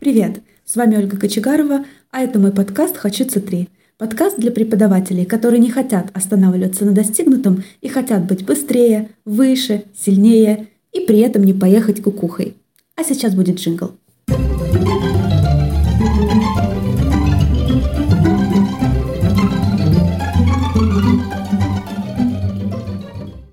[0.00, 0.42] Привет!
[0.64, 3.68] С вами Ольга Кочегарова, а это мой подкаст «Хочется 3».
[3.96, 10.68] Подкаст для преподавателей, которые не хотят останавливаться на достигнутом и хотят быть быстрее, выше, сильнее
[10.92, 12.54] и при этом не поехать кукухой.
[12.94, 13.96] А сейчас будет джингл.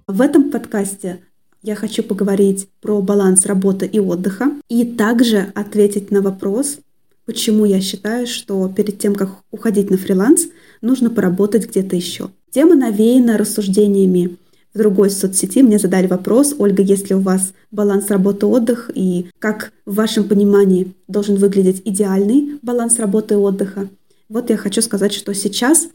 [0.05, 1.21] В этом подкасте
[1.65, 6.77] я хочу поговорить про баланс работы и отдыха и также ответить на вопрос,
[7.25, 10.47] почему я считаю, что перед тем, как уходить на фриланс,
[10.81, 12.29] нужно поработать где-то еще.
[12.51, 14.37] Тема навеяна рассуждениями
[14.75, 15.63] в другой соцсети.
[15.63, 21.35] Мне задали вопрос, Ольга, если у вас баланс работы-отдых и как в вашем понимании должен
[21.35, 23.89] выглядеть идеальный баланс работы и отдыха.
[24.29, 25.87] Вот я хочу сказать, что сейчас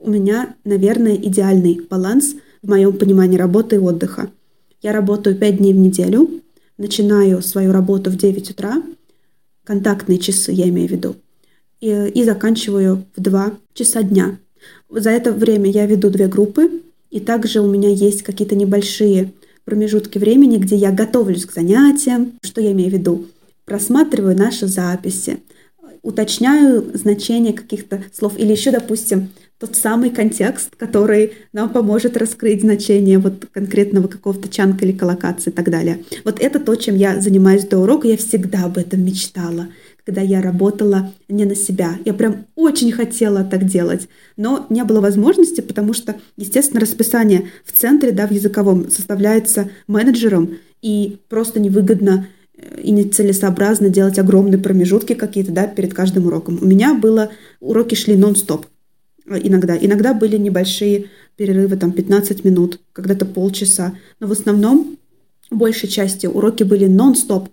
[0.00, 4.30] у меня, наверное, идеальный баланс– в моем понимании работы и отдыха.
[4.82, 6.28] Я работаю 5 дней в неделю,
[6.76, 8.82] начинаю свою работу в 9 утра,
[9.64, 11.16] контактные часы я имею в виду,
[11.80, 14.38] и, и заканчиваю в 2 часа дня.
[14.90, 19.32] За это время я веду две группы, и также у меня есть какие-то небольшие
[19.64, 22.32] промежутки времени, где я готовлюсь к занятиям.
[22.42, 23.26] Что я имею в виду?
[23.64, 25.38] Просматриваю наши записи,
[26.02, 28.36] уточняю значение каких-то слов.
[28.36, 29.28] Или еще, допустим,
[29.62, 35.52] тот самый контекст, который нам поможет раскрыть значение вот конкретного какого-то чанка или коллокации и
[35.52, 36.02] так далее.
[36.24, 38.08] Вот это то, чем я занимаюсь до урока.
[38.08, 39.68] Я всегда об этом мечтала,
[40.04, 41.96] когда я работала не на себя.
[42.04, 47.70] Я прям очень хотела так делать, но не было возможности, потому что, естественно, расписание в
[47.70, 52.26] центре, да, в языковом составляется менеджером, и просто невыгодно
[52.56, 56.58] э, и нецелесообразно делать огромные промежутки какие-то да, перед каждым уроком.
[56.60, 58.66] У меня было уроки шли нон-стоп.
[59.26, 59.76] Иногда.
[59.76, 63.94] Иногда были небольшие перерывы, там 15 минут, когда-то полчаса.
[64.20, 64.98] Но в основном,
[65.50, 67.48] большей части уроки были нон-стоп.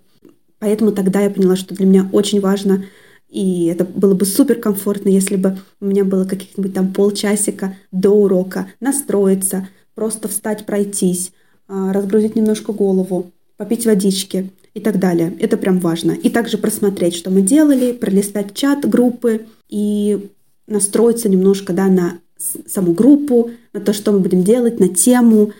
[0.58, 2.84] Поэтому тогда я поняла, что для меня очень важно,
[3.28, 8.10] и это было бы супер комфортно, если бы у меня было каких-нибудь там полчасика до
[8.10, 11.32] урока настроиться, просто встать, пройтись,
[11.68, 15.32] а, разгрузить немножко голову, попить водички и так далее.
[15.38, 16.12] Это прям важно.
[16.12, 20.28] И также просмотреть, что мы делали, пролистать чат группы и
[20.70, 22.20] настроиться немножко да, на
[22.66, 25.52] саму группу, на то, что мы будем делать, на тему,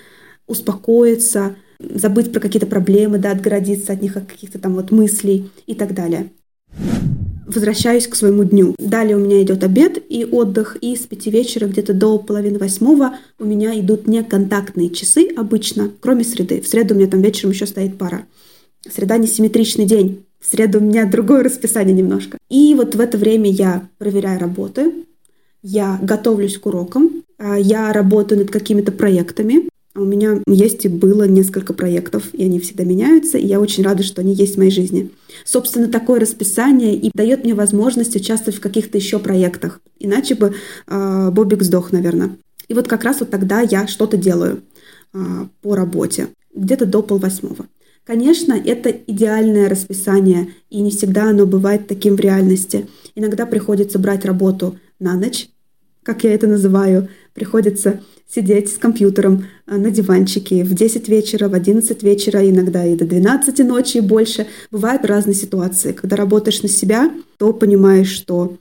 [0.46, 5.74] успокоиться, забыть про какие-то проблемы, да, отгородиться от них, от каких-то там вот мыслей и
[5.74, 6.30] так далее.
[7.46, 8.76] Возвращаюсь к своему дню.
[8.78, 13.16] Далее у меня идет обед и отдых, и с пяти вечера где-то до половины восьмого
[13.40, 16.60] у меня идут неконтактные часы обычно, кроме среды.
[16.60, 18.26] В среду у меня там вечером еще стоит пара.
[18.88, 20.24] Среда несимметричный день.
[20.40, 22.38] В среду у меня другое расписание немножко.
[22.48, 24.92] И вот в это время я проверяю работы,
[25.62, 29.68] я готовлюсь к урокам, а, я работаю над какими-то проектами.
[29.94, 34.02] У меня есть и было несколько проектов, и они всегда меняются, и я очень рада,
[34.02, 35.10] что они есть в моей жизни.
[35.44, 39.80] Собственно, такое расписание и дает мне возможность участвовать в каких-то еще проектах.
[39.98, 40.54] Иначе бы
[40.86, 42.30] э, Бобик сдох, наверное.
[42.68, 44.62] И вот как раз вот тогда я что-то делаю
[45.12, 45.18] э,
[45.60, 47.66] по работе, где-то до полвосьмого.
[48.04, 52.88] Конечно, это идеальное расписание, и не всегда оно бывает таким в реальности.
[53.14, 55.48] Иногда приходится брать работу на ночь,
[56.02, 57.08] как я это называю.
[57.34, 62.96] Приходится сидеть с компьютером а, на диванчике в 10 вечера, в 11 вечера, иногда и
[62.96, 64.46] до 12 ночи и больше.
[64.70, 65.92] Бывают разные ситуации.
[65.92, 68.56] Когда работаешь на себя, то понимаешь, что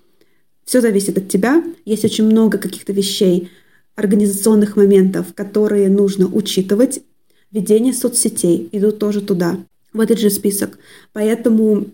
[0.66, 1.64] все зависит от тебя.
[1.86, 3.50] Есть очень много каких-то вещей,
[3.96, 7.02] организационных моментов, которые нужно учитывать
[7.52, 9.58] ведение соцсетей идут тоже туда,
[9.94, 10.78] в этот же список.
[11.14, 11.88] Поэтому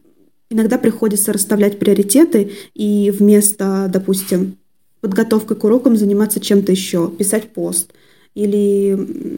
[0.49, 4.57] иногда приходится расставлять приоритеты и вместо, допустим,
[5.01, 7.91] подготовкой к урокам заниматься чем-то еще, писать пост
[8.33, 8.97] или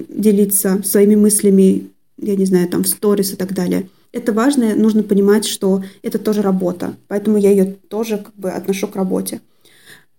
[0.09, 3.89] делиться своими мыслями, я не знаю, там в сторис и так далее.
[4.11, 8.87] Это важно, нужно понимать, что это тоже работа, поэтому я ее тоже как бы отношу
[8.87, 9.41] к работе.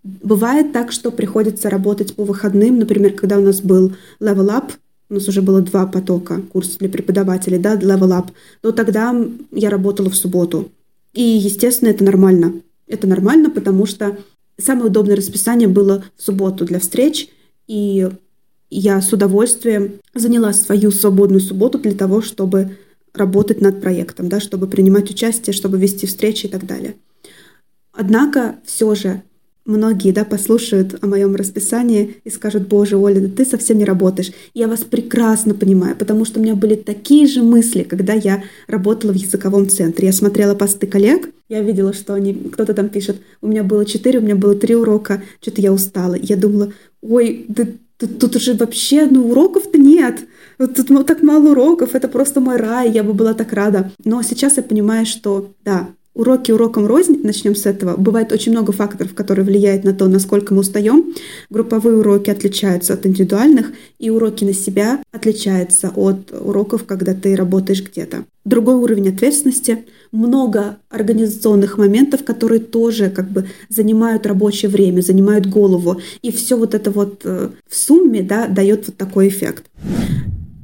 [0.04, 4.72] Бывает так, что приходится работать по выходным, например, когда у нас был Level Up,
[5.10, 8.28] у нас уже было два потока, курс для преподавателей, да, Level Up,
[8.60, 9.14] то тогда
[9.52, 10.70] я работала в субботу.
[11.14, 12.60] И, естественно, это нормально.
[12.86, 14.18] Это нормально, потому что
[14.58, 17.28] самое удобное расписание было в субботу для встреч,
[17.66, 18.08] и
[18.70, 22.76] я с удовольствием заняла свою свободную субботу для того, чтобы
[23.14, 26.96] работать над проектом, да, чтобы принимать участие, чтобы вести встречи и так далее.
[27.92, 29.22] Однако все же
[29.68, 34.32] Многие, да, послушают о моем расписании и скажут, боже, Оля, да ты совсем не работаешь.
[34.54, 39.12] Я вас прекрасно понимаю, потому что у меня были такие же мысли, когда я работала
[39.12, 40.06] в языковом центре.
[40.06, 44.20] Я смотрела посты коллег, я видела, что они, кто-то там пишет, у меня было четыре,
[44.20, 46.14] у меня было три урока, что-то я устала.
[46.14, 46.72] Я думала,
[47.02, 47.66] ой, да
[47.98, 50.20] тут, тут уже вообще, ну, уроков-то нет.
[50.58, 53.92] Вот тут так мало уроков, это просто мой рай, я бы была так рада.
[54.02, 57.96] Но сейчас я понимаю, что да, Уроки уроком рознь, начнем с этого.
[57.96, 61.14] Бывает очень много факторов, которые влияют на то, насколько мы устаем.
[61.48, 63.70] Групповые уроки отличаются от индивидуальных,
[64.00, 68.24] и уроки на себя отличаются от уроков, когда ты работаешь где-то.
[68.44, 76.00] Другой уровень ответственности, много организационных моментов, которые тоже как бы занимают рабочее время, занимают голову.
[76.22, 79.66] И все вот это вот э, в сумме да, дает вот такой эффект.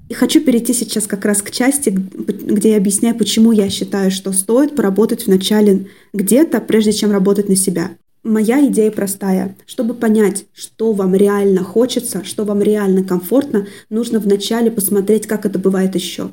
[0.08, 4.32] И хочу перейти сейчас как раз к части, где я объясняю, почему я считаю, что
[4.32, 7.90] стоит поработать вначале где-то, прежде чем работать на себя.
[8.22, 9.56] Моя идея простая.
[9.66, 15.58] Чтобы понять, что вам реально хочется, что вам реально комфортно, нужно вначале посмотреть, как это
[15.58, 16.30] бывает еще.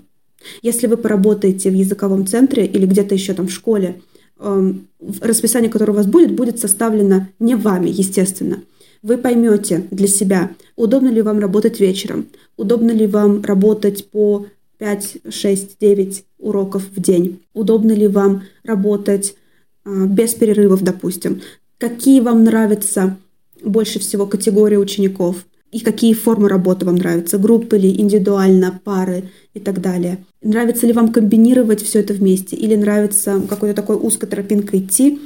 [0.62, 4.02] Если вы поработаете в языковом центре или где-то еще там в школе,
[4.40, 4.88] эм,
[5.22, 8.64] расписание, которое у вас будет, будет составлено не вами, естественно.
[9.04, 14.46] Вы поймете для себя, удобно ли вам работать вечером, удобно ли вам работать по
[14.78, 19.36] 5, 6, 9 уроков в день, удобно ли вам работать
[19.84, 21.42] а, без перерывов, допустим,
[21.78, 23.18] какие вам нравятся
[23.64, 29.60] больше всего категории учеников и какие формы работы вам нравятся, группы ли, индивидуально, пары и
[29.60, 30.24] так далее.
[30.42, 35.20] Нравится ли вам комбинировать все это вместе или нравится какой-то такой узкой тропинкой идти,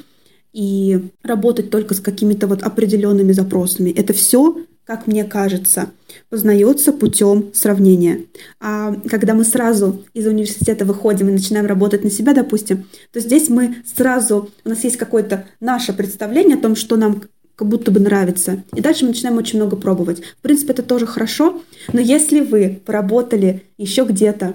[0.56, 3.90] и работать только с какими-то вот определенными запросами.
[3.90, 5.90] Это все, как мне кажется,
[6.30, 8.22] познается путем сравнения.
[8.62, 13.50] А когда мы сразу из университета выходим и начинаем работать на себя, допустим, то здесь
[13.50, 17.24] мы сразу, у нас есть какое-то наше представление о том, что нам
[17.58, 18.64] как будто бы нравится.
[18.74, 20.22] И дальше мы начинаем очень много пробовать.
[20.40, 21.62] В принципе, это тоже хорошо,
[21.92, 24.54] но если вы поработали еще где-то,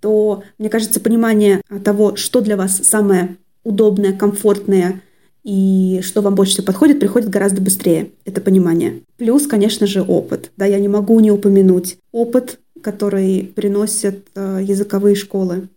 [0.00, 5.02] то, мне кажется, понимание того, что для вас самое удобное, комфортное,
[5.44, 9.00] и что вам больше всего подходит, приходит гораздо быстрее, это понимание.
[9.16, 10.50] Плюс, конечно же, опыт.
[10.56, 15.68] Да, я не могу не упомянуть опыт, который приносят э, языковые школы.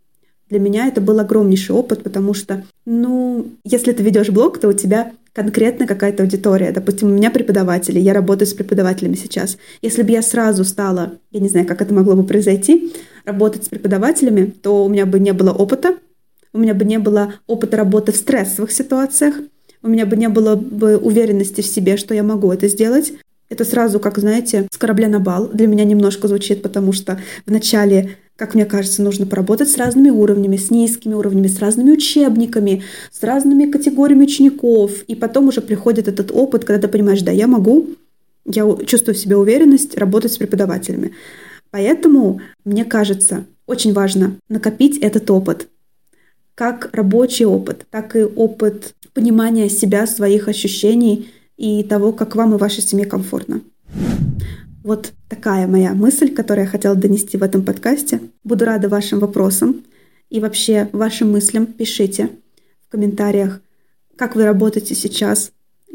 [0.50, 4.74] Для меня это был огромнейший опыт, потому что, ну, если ты ведешь блог, то у
[4.74, 6.72] тебя конкретно какая-то аудитория.
[6.72, 9.58] Допустим, у меня преподаватели, я работаю с преподавателями сейчас.
[9.82, 12.94] Если бы я сразу стала, я не знаю, как это могло бы произойти,
[13.26, 15.98] работать с преподавателями, то у меня бы не было опыта,
[16.54, 19.36] у меня бы не было опыта работы в стрессовых ситуациях,
[19.86, 23.14] у меня бы не было бы уверенности в себе, что я могу это сделать.
[23.50, 25.48] Это сразу, как знаете, с корабля на бал.
[25.48, 30.58] Для меня немножко звучит, потому что вначале как мне кажется, нужно поработать с разными уровнями,
[30.58, 35.04] с низкими уровнями, с разными учебниками, с разными категориями учеников.
[35.08, 37.92] И потом уже приходит этот опыт, когда ты понимаешь, да, я могу,
[38.46, 41.14] я чувствую в себе уверенность работать с преподавателями.
[41.72, 45.70] Поэтому, мне кажется, очень важно накопить этот опыт,
[46.56, 52.58] как рабочий опыт, так и опыт понимания себя, своих ощущений и того, как вам и
[52.58, 53.62] вашей семье комфортно.
[54.84, 58.20] Вот такая моя мысль, которую я хотела донести в этом подкасте.
[58.44, 59.84] Буду рада вашим вопросам
[60.30, 61.66] и вообще вашим мыслям.
[61.66, 62.30] Пишите
[62.88, 63.62] в комментариях,
[64.16, 65.52] как вы работаете сейчас,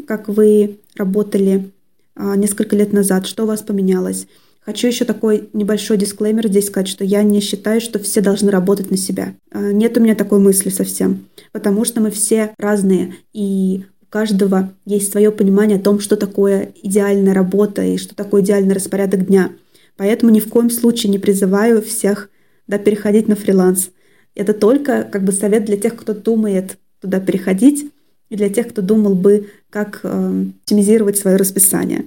[0.07, 1.71] как вы работали
[2.17, 4.27] а, несколько лет назад, что у вас поменялось,
[4.71, 8.89] Хочу еще такой небольшой дисклеймер здесь сказать, что я не считаю, что все должны работать
[8.89, 9.35] на себя.
[9.51, 14.73] А, нет у меня такой мысли совсем, потому что мы все разные, и у каждого
[14.87, 19.51] есть свое понимание о том, что такое идеальная работа и что такое идеальный распорядок дня.
[19.97, 22.31] Поэтому ни в коем случае не призываю всех
[22.69, 23.91] да, переходить на фриланс.
[24.37, 27.91] Это только как бы совет для тех, кто думает туда переходить,
[28.29, 32.05] и для тех, кто думал бы, как э, оптимизировать свое расписание.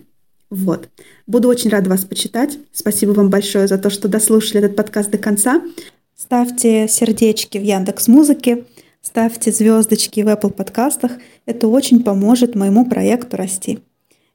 [0.53, 0.89] Вот.
[1.25, 2.60] Буду очень рада вас почитать.
[2.72, 5.63] Спасибо вам большое за то, что дослушали этот подкаст до конца.
[6.15, 8.65] Ставьте сердечки в Яндекс Музыке,
[9.01, 11.13] ставьте звездочки в Apple подкастах.
[11.48, 13.79] Это очень поможет моему проекту расти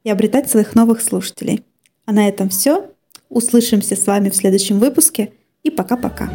[0.03, 1.63] и обретать своих новых слушателей.
[2.05, 2.91] А на этом все.
[3.29, 5.31] Услышимся с вами в следующем выпуске
[5.63, 6.29] и пока-пока.